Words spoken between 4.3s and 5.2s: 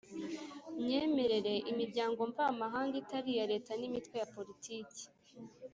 politiki